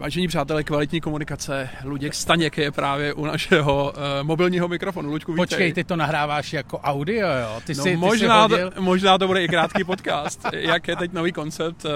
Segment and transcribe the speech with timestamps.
[0.00, 5.10] Vážení přátelé, kvalitní komunikace, Luděk Staněk je právě u našeho uh, mobilního mikrofonu.
[5.10, 5.46] Luďku, vítej.
[5.46, 7.60] Počkej, ty to nahráváš jako audio, jo?
[7.66, 8.70] Ty no, si, ty možná, si hodil...
[8.70, 10.46] to, možná to bude i krátký podcast.
[10.52, 11.90] Jak je teď nový koncept, uh,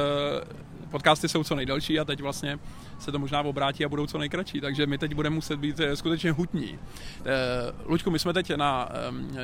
[0.91, 2.59] podcasty jsou co nejdelší a teď vlastně
[2.99, 5.97] se to možná obrátí a budou co nejkratší, takže my teď budeme muset být eh,
[5.97, 6.79] skutečně hutní.
[7.25, 7.31] Eh,
[7.85, 8.89] Luďku, my jsme teď na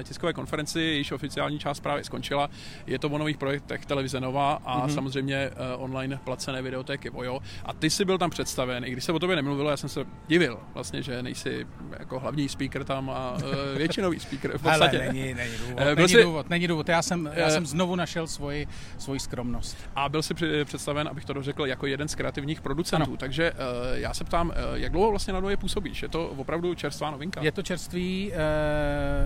[0.02, 2.50] tiskové konferenci, jejíž oficiální část právě skončila.
[2.86, 4.94] Je to o nových projektech Televize Nova a mm-hmm.
[4.94, 7.40] samozřejmě eh, online placené videotéky Vojo.
[7.64, 10.04] A ty jsi byl tam představen, i když se o tobě nemluvilo, já jsem se
[10.28, 11.66] divil vlastně, že nejsi
[11.98, 13.36] jako hlavní speaker tam a
[13.76, 14.98] většinový speaker v podstatě.
[14.98, 16.22] Ale není, není důvod, není, jsi...
[16.22, 16.88] důvod, není důvod.
[16.88, 18.66] Já jsem, já jsem znovu našel svoji,
[18.98, 19.76] svoji skromnost.
[19.96, 23.16] A byl si představen, abych to dořekl, jako jeden z kreativních producentů, ano.
[23.16, 23.54] takže Eh,
[23.92, 26.02] já se ptám, eh, jak dlouho vlastně na Nově působíš?
[26.02, 27.42] Je to opravdu čerstvá novinka?
[27.42, 28.38] Je to čerstvý, eh,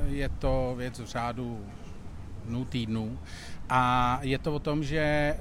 [0.09, 1.60] je to věc v řádu
[2.45, 3.19] dnů, týdnů.
[3.69, 5.36] A je to o tom, že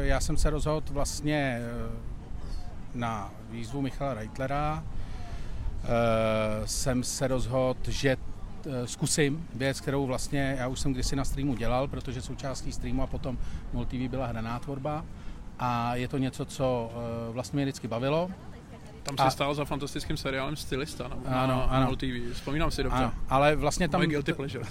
[0.00, 1.60] já jsem se rozhodl vlastně
[2.94, 4.84] na výzvu Michala Reitlera,
[6.64, 8.16] jsem se rozhodl, že
[8.84, 13.06] zkusím věc, kterou vlastně já už jsem kdysi na streamu dělal, protože součástí streamu a
[13.06, 13.38] potom
[13.72, 15.04] MultiV byla hraná tvorba
[15.58, 18.30] a je to něco, co eh, vlastně mě vždycky bavilo.
[19.16, 21.96] Tam si stál za fantastickým seriálem Stylista na, ano, na ano.
[21.96, 22.32] TV.
[22.32, 22.98] Vzpomínám si dobře.
[22.98, 24.00] Ano, ale vlastně tam...
[24.00, 24.64] Moje guilty pleasure.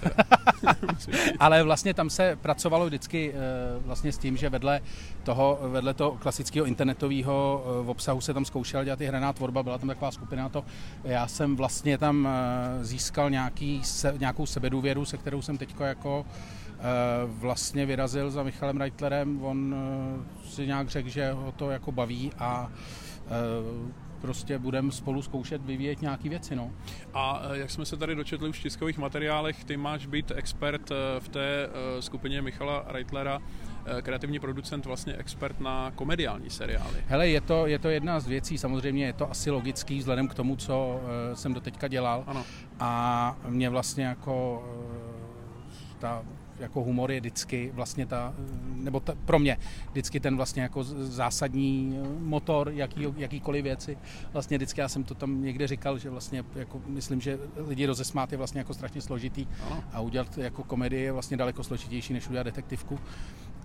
[1.40, 3.38] ale vlastně tam se pracovalo vždycky eh,
[3.86, 4.82] vlastně s tím, že vedle
[5.24, 9.78] toho, vedle toho klasického internetového eh, obsahu se tam zkoušela dělat i hraná tvorba, byla
[9.78, 10.66] tam taková skupina to.
[11.04, 12.28] Já jsem vlastně tam
[12.82, 16.26] získal nějaký, se, nějakou sebedůvěru, se kterou jsem teďko jako
[17.28, 19.44] vlastně vyrazil za Michalem Reitlerem.
[19.44, 19.76] On
[20.44, 22.72] si nějak řekl, že ho to jako baví a
[24.22, 26.56] prostě budeme spolu zkoušet vyvíjet nějaké věci.
[26.56, 26.72] No.
[27.14, 30.90] A jak jsme se tady dočetli už v tiskových materiálech, ty máš být expert
[31.20, 33.42] v té skupině Michala Reitlera,
[34.02, 37.04] kreativní producent, vlastně expert na komediální seriály.
[37.08, 40.34] Hele, je to, je to jedna z věcí, samozřejmě je to asi logický vzhledem k
[40.34, 41.02] tomu, co
[41.34, 42.24] jsem doteďka dělal.
[42.28, 42.44] Ano.
[42.80, 44.64] A mě vlastně jako
[46.00, 46.24] ta
[46.60, 48.34] jako humor je vždycky vlastně ta,
[48.76, 49.58] nebo ta, pro mě
[49.92, 53.98] vždycky ten vlastně jako zásadní motor jaký, jakýkoliv věci.
[54.34, 58.32] Vlastně vždycky já jsem to tam někde říkal, že vlastně jako myslím, že lidi rozesmát
[58.32, 59.48] je vlastně jako strašně složitý
[59.94, 63.00] a udělat jako komedii je vlastně daleko složitější, než udělat detektivku.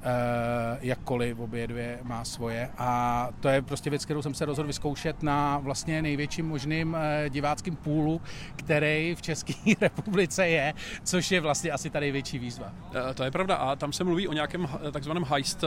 [0.02, 2.70] Uh, jakkoliv obě dvě má svoje.
[2.78, 6.98] A to je prostě věc, kterou jsem se rozhodl vyzkoušet na vlastně největším možným uh,
[7.28, 8.20] diváckým půlu,
[8.56, 10.74] který v České republice je,
[11.04, 12.66] což je vlastně asi ta největší výzva.
[12.66, 15.64] Uh, to je pravda a tam se mluví o nějakém takzvaném heist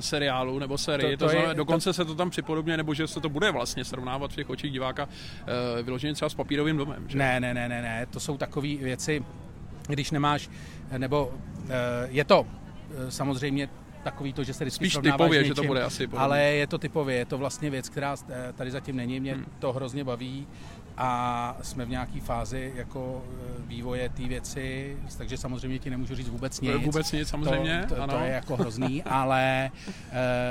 [0.00, 1.16] seriálu nebo sérii.
[1.16, 1.94] To, to, to znamená, je, dokonce to...
[1.94, 5.08] se to tam připodobně, nebo že se to bude vlastně srovnávat v těch očích diváka
[5.82, 7.08] vyloženě třeba s papírovým domem.
[7.08, 7.18] Že?
[7.18, 9.24] Ne, ne, ne, ne, ne, to jsou takové věci,
[9.88, 10.50] když nemáš,
[10.98, 11.32] nebo
[12.08, 12.67] je to Eh,
[13.08, 13.68] samozřejmě
[14.02, 16.24] takový to, že se vždycky Spíš typově, něčím, že to bude asi podobně.
[16.24, 19.44] Ale je to typově, je to vlastně věc, která eh, tady zatím není, mě hmm.
[19.58, 20.46] to hrozně baví
[20.96, 26.28] a jsme v nějaké fázi jako eh, vývoje té věci, takže samozřejmě ti nemůžu říct
[26.28, 26.84] vůbec nic.
[26.84, 27.84] Vůbec nic, samozřejmě.
[27.88, 28.12] To, to, ano.
[28.12, 29.70] to je jako hrozný, ale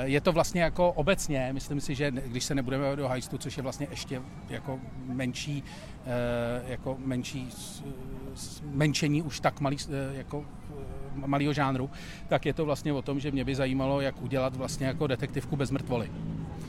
[0.03, 3.63] je to vlastně jako obecně, myslím si, že když se nebudeme do hajstu, což je
[3.63, 5.63] vlastně ještě jako menší,
[6.67, 7.49] jako menší
[8.71, 9.77] menšení už tak malý,
[10.11, 10.45] jako
[11.25, 11.89] malého žánru,
[12.27, 15.55] tak je to vlastně o tom, že mě by zajímalo, jak udělat vlastně jako detektivku
[15.55, 16.11] bez mrtvoly.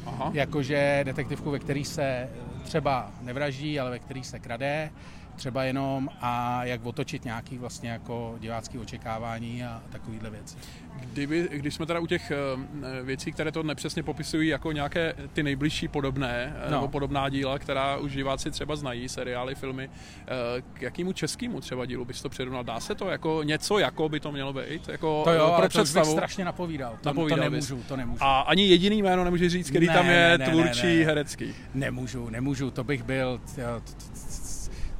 [0.06, 0.30] Aha.
[0.34, 2.28] Jakože detektivku, ve který se
[2.62, 4.90] třeba nevraždí, ale ve který se krade,
[5.38, 10.56] třeba jenom a jak otočit nějaký vlastně jako divácký očekávání a takovýhle věci.
[11.00, 15.42] Kdyby, když jsme teda u těch eh, věcí, které to nepřesně popisují jako nějaké ty
[15.42, 16.76] nejbližší podobné eh, no.
[16.76, 21.86] nebo podobná díla, která už diváci třeba znají, seriály, filmy, eh, k jakému českému třeba
[21.86, 22.64] dílu bys to přirovnal?
[22.64, 24.88] Dá se to jako něco, jako by to mělo být?
[24.88, 26.06] Jako to jo, pro představu?
[26.06, 26.98] to strašně napovídal.
[27.00, 28.24] To, napovídal to nemůžu, to nemůžu.
[28.24, 31.04] A ani jediný jméno nemůžeš říct, který ne, tam je ne, tvůrčí, ne, ne.
[31.04, 31.54] herecký?
[31.74, 33.40] Nemůžu, nemůžu, to bych byl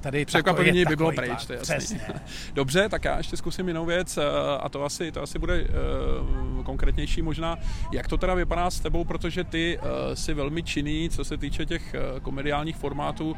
[0.00, 2.00] tady překvapení by bylo pryč, to je jasný.
[2.54, 4.22] Dobře, tak já ještě zkusím jinou věc eh,
[4.60, 7.56] a to asi, to asi bude uh, konkrétnější možná.
[7.92, 11.66] Jak to teda vypadá s tebou, protože ty uh, jsi velmi činný, co se týče
[11.66, 13.36] těch uh, komediálních formátů, uh,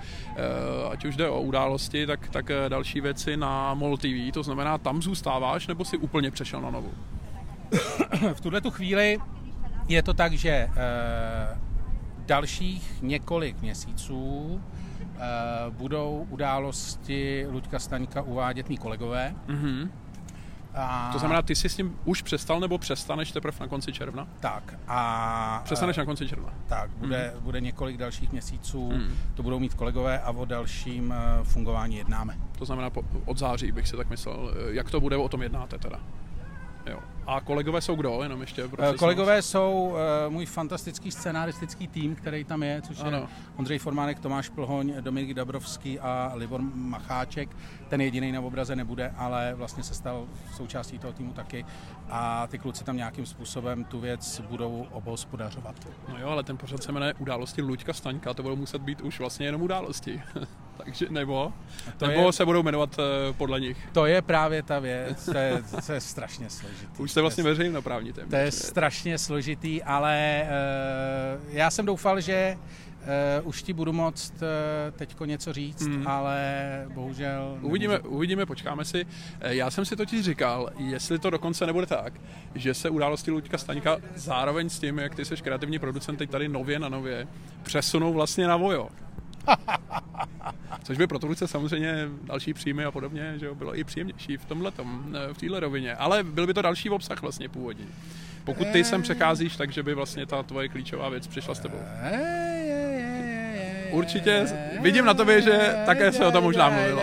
[0.90, 5.02] ať už jde o události, tak, tak další věci na MOL TV, to znamená, tam
[5.02, 6.92] zůstáváš nebo si úplně přešel na novou?
[8.34, 9.18] v tuhle tu chvíli
[9.88, 10.68] je to tak, že
[12.30, 14.60] dalších několik měsíců
[15.20, 19.34] Eh, budou události Luďka Staňka uvádět mý kolegové.
[19.46, 19.90] Mm-hmm.
[20.74, 21.10] A...
[21.12, 24.28] To znamená, ty jsi s tím už přestal nebo přestaneš teprve na konci června?
[24.40, 24.78] Tak.
[24.88, 25.60] A...
[25.64, 26.54] Přestaneš na konci června?
[26.66, 27.42] Tak, bude, mm.
[27.42, 29.14] bude několik dalších měsíců, mm.
[29.34, 32.38] to budou mít kolegové a o dalším eh, fungování jednáme.
[32.58, 32.90] To znamená,
[33.24, 34.54] od září bych si tak myslel.
[34.70, 36.00] Jak to bude, o tom jednáte teda?
[36.86, 36.98] Jo.
[37.26, 38.22] A kolegové jsou kdo?
[38.22, 39.92] Jenom ještě Eh, Kolegové jsou
[40.26, 43.18] uh, můj fantastický scenaristický tým, který tam je, což ano.
[43.18, 47.56] je Ondřej Formánek, Tomáš Plhoň, Dominik Dabrovský a Libor Macháček.
[47.88, 51.64] Ten jediný na obraze nebude, ale vlastně se stal součástí toho týmu taky.
[52.10, 55.74] A ty kluci tam nějakým způsobem tu věc budou obhospodařovat.
[56.08, 59.18] No jo, ale ten pořad se jmenuje Události Luďka Staňka, to budou muset být už
[59.18, 60.22] vlastně jenom události.
[60.84, 61.52] Takže nebo,
[61.96, 63.88] to nebo je, se budou jmenovat uh, podle nich.
[63.92, 66.98] To je právě ta věc, to je, to je strašně složitý.
[66.98, 68.30] Už jste vlastně veřejnoprávní téměř.
[68.30, 72.56] To je strašně složitý, ale uh, já jsem doufal, že
[73.40, 74.48] Uh, už ti budu moct uh,
[74.96, 76.08] teďko něco říct, hmm.
[76.08, 77.58] ale bohužel...
[77.62, 79.06] Uvidíme, uvidíme, počkáme si.
[79.40, 82.12] Já jsem si totiž říkal, jestli to dokonce nebude tak,
[82.54, 86.48] že se události Luďka Staňka zároveň s tím, jak ty jsi kreativní producent teď tady
[86.48, 87.28] nově na nově,
[87.62, 88.88] přesunou vlastně na Vojo.
[90.82, 94.44] Což by pro tvůrce samozřejmě další příjmy a podobně, že jo, bylo i příjemnější v
[94.44, 94.72] tomhle
[95.32, 95.94] v téhle rovině.
[95.94, 97.88] Ale byl by to další obsah vlastně původní.
[98.44, 101.78] Pokud ty sem přecházíš, takže by vlastně ta tvoje klíčová věc přišla s tebou.
[103.90, 104.46] Určitě,
[104.80, 107.02] vidím na tobě, že také se o tom možná mluvilo.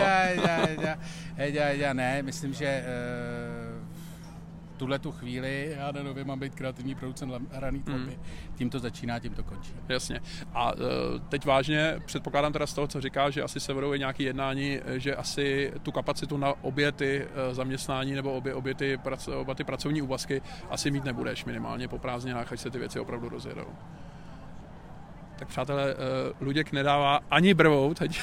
[1.92, 2.84] Ne, myslím, že
[4.78, 8.16] tuhle tu chvíli já na nově mám být kreativní producent hraný tvorby.
[8.16, 8.22] Mm.
[8.54, 9.72] Tím to začíná, tím to končí.
[9.88, 10.20] Jasně.
[10.54, 10.80] A uh,
[11.28, 14.80] teď vážně předpokládám teda z toho, co říká, že asi se vedou i nějaké jednání,
[14.96, 18.98] že asi tu kapacitu na obě ty uh, zaměstnání nebo obě, obě ty,
[19.34, 23.28] oba ty pracovní úvazky asi mít nebudeš minimálně po prázdninách, až se ty věci opravdu
[23.28, 23.66] rozjedou.
[25.38, 25.94] Tak přátelé, eh,
[26.40, 28.20] Luděk nedává ani brvou teď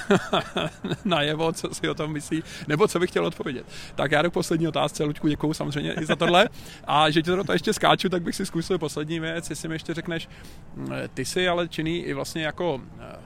[1.06, 3.66] najevo, co si o tom myslí, nebo co bych chtěl odpovědět.
[3.96, 5.04] Tak já jdu k poslední otázce.
[5.04, 6.50] Luďku, děkuju samozřejmě i za tohle.
[6.88, 9.94] A že ti to ještě skáču, tak bych si zkusil poslední věc, jestli mi ještě
[9.94, 10.30] řekneš,
[10.76, 13.25] mm, ty jsi ale činný i vlastně jako eh,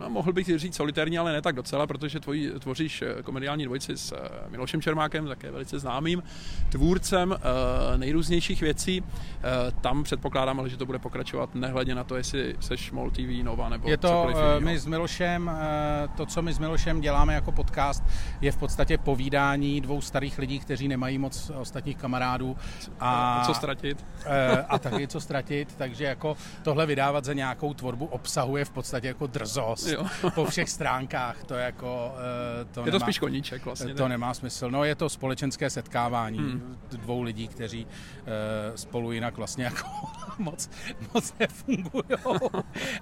[0.00, 3.96] no, mohl bych říct solitérní, ale ne tak docela, protože tvojí, tvoříš eh, komediální dvojici
[3.96, 6.22] s eh, Milošem Čermákem, také velice známým
[6.68, 7.36] tvůrcem uh,
[7.96, 9.04] nejrůznějších věcí.
[9.80, 13.68] Tam předpokládám, ale že to bude pokračovat nehledě na to, jestli seš MOL TV Nova
[13.68, 14.28] nebo Je to
[14.58, 15.50] my s Milošem,
[16.16, 18.04] to, co my s Milošem děláme jako podcast,
[18.40, 22.56] je v podstatě povídání dvou starých lidí, kteří nemají moc ostatních kamarádů.
[23.00, 24.06] A, a co ztratit.
[24.68, 29.26] A taky co ztratit, takže jako tohle vydávat za nějakou tvorbu obsahuje v podstatě jako
[29.26, 30.06] drzost jo.
[30.34, 31.44] po všech stránkách.
[31.44, 33.94] To jako, uh, to je nemá, to spíš koníček vlastně.
[33.94, 34.08] To ne?
[34.08, 34.70] nemá smysl.
[34.70, 36.78] No je to společenské setkávání hmm.
[36.90, 37.90] dvou lidí, kteří uh,
[38.74, 39.86] spolu jinak vlastně jako
[40.38, 40.70] moc,
[41.14, 42.04] moc nefungují.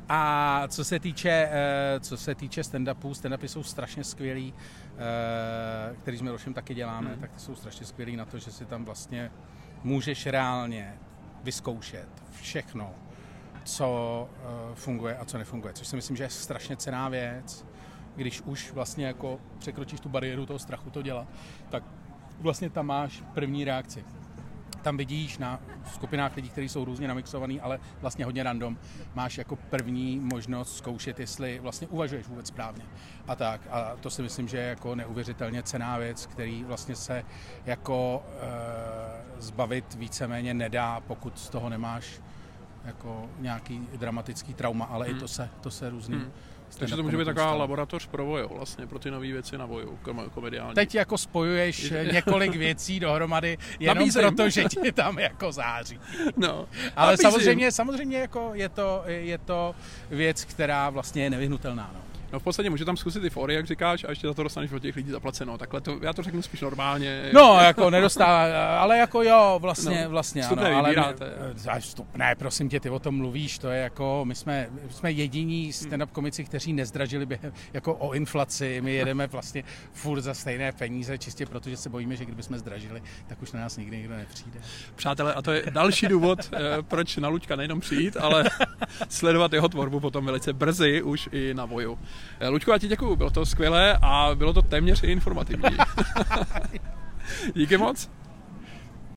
[0.08, 6.18] A co se týče, uh, co se týče stand-upů, stand-upy jsou strašně skvělý, uh, který
[6.18, 7.20] jsme rošem taky děláme, hmm.
[7.20, 9.30] tak ty jsou strašně skvělý na to, že si tam vlastně
[9.84, 10.98] můžeš reálně
[11.42, 12.08] vyzkoušet
[12.40, 12.94] všechno,
[13.66, 14.28] co
[14.68, 17.66] uh, funguje a co nefunguje, což si myslím, že je strašně cená věc,
[18.16, 21.28] když už vlastně jako překročíš tu bariéru toho strachu to dělat,
[21.68, 21.82] tak
[22.40, 24.04] vlastně tam máš první reakci.
[24.82, 25.60] Tam vidíš na
[25.92, 28.78] skupinách lidí, kteří jsou různě namixovaný, ale vlastně hodně random,
[29.14, 32.84] máš jako první možnost zkoušet, jestli vlastně uvažuješ vůbec správně.
[33.28, 33.60] A tak.
[33.70, 37.24] A to si myslím, že je jako neuvěřitelně cená věc, který vlastně se
[37.64, 42.20] jako e, zbavit víceméně nedá, pokud z toho nemáš
[42.86, 45.16] jako nějaký dramatický trauma, ale hmm.
[45.16, 46.32] i to se, to se různý hmm.
[46.78, 49.98] Takže to může být taková laboratoř pro vojo, vlastně, pro ty nové věci na voju,
[50.34, 50.74] komediální.
[50.74, 54.22] Teď jako spojuješ několik věcí dohromady, jenom Nabízím.
[54.22, 56.00] proto, že ti tam jako září.
[56.36, 59.74] No, Ale samozřejmě, samozřejmě jako je to, je to
[60.10, 61.90] věc, která vlastně je nevyhnutelná.
[61.94, 62.15] No.
[62.32, 64.72] No v podstatě může tam zkusit i fory, jak říkáš, a ještě za to dostaneš
[64.72, 65.58] od těch lidí zaplaceno.
[65.58, 67.30] Takhle to, já to řeknu spíš normálně.
[67.32, 70.76] No, jako nedostává, ale jako jo, vlastně, no, vlastně ano.
[70.76, 70.94] Ale
[71.74, 75.12] my, vstupné, prosím tě, ty o tom mluvíš, to je jako, my jsme, my jsme
[75.12, 80.72] jediní stand-up komici, kteří nezdražili během, jako o inflaci, my jedeme vlastně furt za stejné
[80.72, 83.96] peníze, čistě proto, že se bojíme, že kdyby jsme zdražili, tak už na nás nikdy
[83.96, 84.60] nikdo nepřijde.
[84.96, 88.44] Přátelé, a to je další důvod, eh, proč na Luďka nejenom přijít, ale
[89.08, 91.98] sledovat jeho tvorbu potom velice brzy už i na voju.
[92.40, 95.76] Eh, Luďko, já ti děkuju, bylo to skvělé a bylo to téměř i informativní.
[97.54, 98.10] Díky moc.